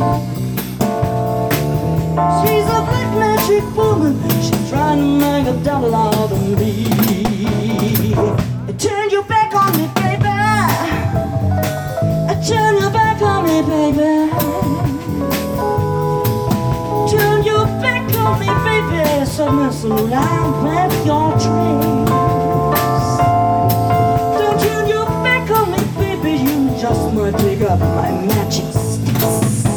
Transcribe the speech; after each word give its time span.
She's 0.00 0.08
a 2.64 2.80
black 2.88 3.10
magic 3.18 3.76
woman. 3.76 4.18
She's 4.40 4.70
trying 4.70 4.96
to 4.98 5.04
make 5.20 5.46
a 5.46 5.52
double 5.62 5.94
out 5.94 6.32
of 6.32 6.58
me. 6.58 6.86
Turn 8.78 9.10
your 9.10 9.24
back 9.24 9.52
on 9.54 9.76
me, 9.76 9.88
baby. 9.96 10.24
Turn 12.48 12.80
your 12.80 12.90
back 12.90 13.20
on 13.20 13.44
me, 13.44 13.60
baby. 13.60 14.30
Turn 17.10 17.44
your 17.44 17.66
back 17.84 18.08
on 18.16 18.40
me, 18.40 18.46
baby. 18.64 19.26
So 19.26 19.52
mess 19.52 19.84
around 19.84 20.64
with 20.64 20.94
your 21.04 21.30
dreams. 21.36 22.08
Don't 24.40 24.58
turn 24.62 24.88
your 24.88 25.04
back 25.22 25.50
on 25.50 25.72
me, 25.72 25.84
baby. 26.00 26.32
You 26.42 26.70
just 26.80 27.12
might 27.12 27.36
pick 27.36 27.60
up 27.60 27.80
my 27.80 28.10
magic 28.12 28.72
sticks. 28.72 29.69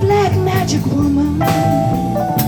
black 0.00 0.34
magic 0.38 0.84
woman. 0.86 2.39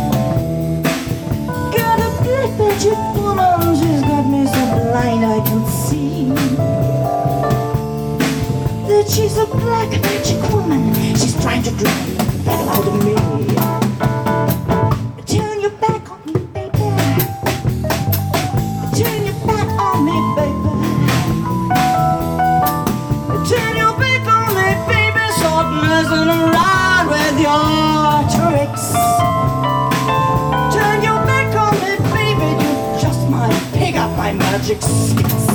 magic 34.72 34.82
seats. 34.82 35.51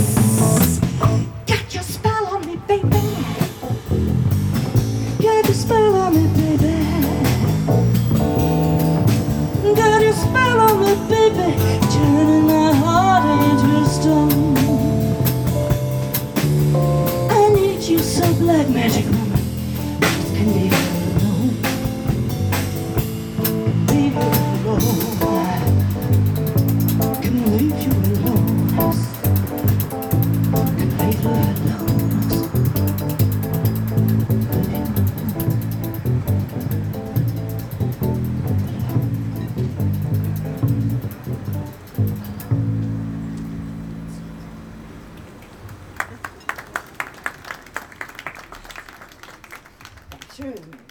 turn. 50.37 50.86